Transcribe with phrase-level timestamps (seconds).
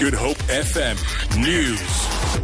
[0.00, 0.96] Good Hope FM
[1.42, 2.40] News.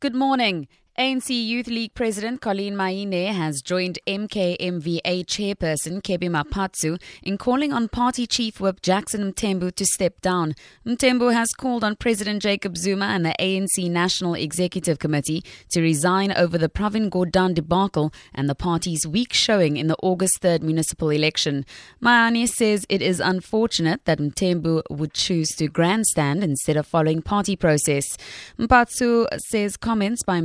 [0.00, 0.66] Good morning.
[0.96, 7.88] ANC Youth League President Collen Maine has joined MKMVA chairperson Kebby Maphatsoe in calling on
[7.88, 10.54] party chief whip Jackson Mthembu to step down.
[10.86, 16.30] Mthembu has called on President Jacob Zuma and the ANC National Executive Committee to resign
[16.30, 21.10] over the Pravin Gordhan debacle and the party's weak showing in the August 3rd municipal
[21.10, 21.66] election.
[22.00, 27.56] Maine says it is unfortunate that Mthembu would choose to grandstand instead of following party
[27.56, 28.16] process.
[28.60, 30.38] Maphatsoe says comments by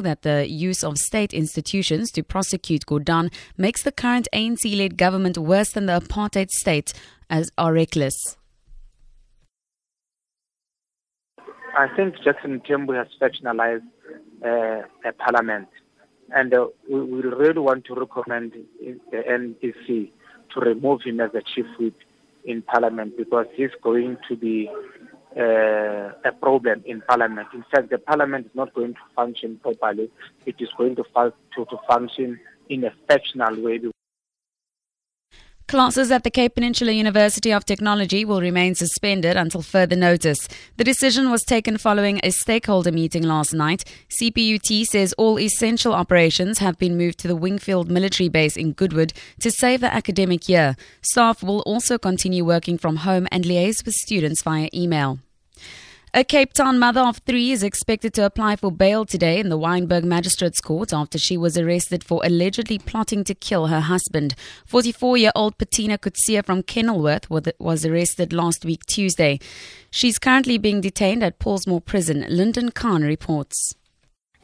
[0.00, 5.38] That the use of state institutions to prosecute Gordhan makes the current ANC led government
[5.38, 6.92] worse than the apartheid state
[7.30, 8.36] as are reckless.
[11.76, 13.82] I think Jackson Mthembu has factionalized
[14.44, 15.68] uh, a parliament,
[16.34, 20.10] and uh, we, we really want to recommend the NEC
[20.54, 21.94] to remove him as the chief whip
[22.44, 24.70] in parliament because he's going to be
[25.36, 27.48] uh, a problem in Parliament.
[27.52, 30.10] In fact, the Parliament is not going to function properly.
[30.46, 33.80] It is going to, to, to function in a factional way.
[35.68, 40.46] Classes at the Cape Peninsula University of Technology will remain suspended until further notice.
[40.76, 43.82] The decision was taken following a stakeholder meeting last night.
[44.08, 49.12] CPUT says all essential operations have been moved to the Wingfield military base in Goodwood
[49.40, 50.76] to save the academic year.
[51.02, 55.18] Staff will also continue working from home and liaise with students via email.
[56.16, 59.58] A Cape Town mother of three is expected to apply for bail today in the
[59.58, 64.34] Wynberg Magistrates Court after she was arrested for allegedly plotting to kill her husband.
[64.64, 69.38] 44 year old Patina Kutsia from Kenilworth was arrested last week Tuesday.
[69.90, 73.74] She's currently being detained at Pollsmoor Prison, Lyndon Khan reports.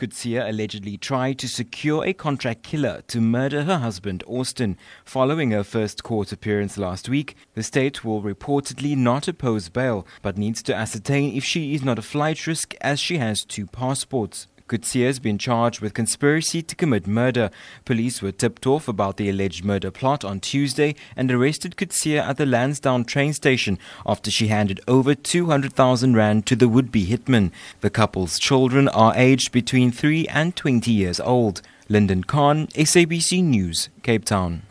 [0.02, 4.76] Kutsia allegedly tried to secure a contract killer to murder her husband, Austin.
[5.04, 10.36] Following her first court appearance last week, the state will reportedly not oppose bail, but
[10.36, 14.48] needs to ascertain if she is not a flight risk as she has two passports.
[14.68, 17.50] Kutsia has been charged with conspiracy to commit murder.
[17.84, 22.36] Police were tipped off about the alleged murder plot on Tuesday and arrested Kutsia at
[22.36, 27.50] the Lansdowne train station after she handed over 200,000 rand to the would-be hitman.
[27.80, 31.62] The couple's children are aged between 3 and 20 years old.
[31.88, 34.62] Lyndon Khan, SABC News, Cape Town.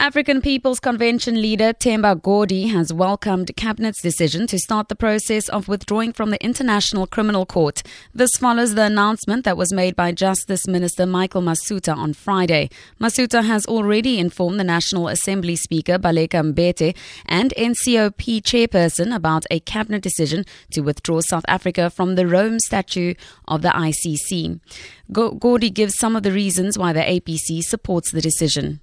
[0.00, 5.66] African People's Convention leader Themba Godi has welcomed Cabinet's decision to start the process of
[5.66, 7.82] withdrawing from the International Criminal Court.
[8.14, 12.70] This follows the announcement that was made by Justice Minister Michael Masutha on Friday.
[13.00, 19.58] Masutha has already informed the National Assembly Speaker Baleka Mbete and NCOP chairperson about a
[19.58, 24.60] Cabinet decision to withdraw South Africa from the Rome Statute of the ICC.
[25.10, 28.80] Gowdy gives some of the reasons why the APC supports the decision.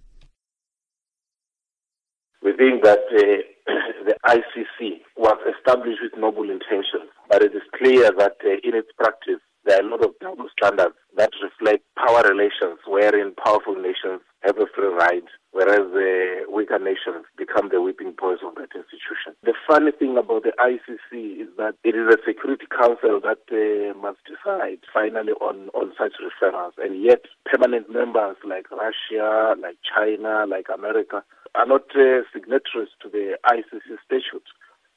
[2.44, 3.42] We think that uh,
[4.06, 8.90] the ICC was established with noble intentions, but it is clear that uh, in its
[8.98, 14.22] practice there are a lot of double standards that reflect power relations wherein powerful nations
[14.42, 19.36] have a free ride, whereas uh, weaker nations become the whipping boys of that institution.
[19.44, 23.92] The funny thing about the ICC is that it is a Security Council that uh,
[24.00, 30.46] must decide finally on, on such referrals, and yet permanent members like Russia, like China,
[30.48, 31.24] like America
[31.56, 34.48] are not uh, signatories to the ICC statute,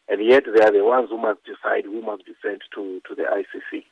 [0.08, 3.14] and yet they are the ones who must decide who must be sent to, to
[3.14, 3.82] the ICC.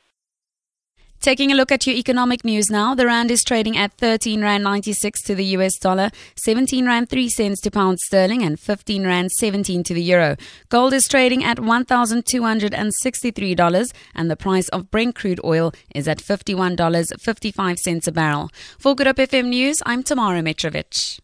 [1.19, 4.63] Taking a look at your economic news now, the rand is trading at 13 rand
[4.63, 9.31] 96 to the US dollar, 17 rand 3 cents to pound sterling and 15 rand
[9.31, 10.37] 17 to the euro.
[10.69, 18.07] Gold is trading at $1,263 and the price of Brent crude oil is at $51.55
[18.07, 18.51] a barrel.
[18.77, 21.19] For Good Hope FM News, I'm Tamara Mitrovic.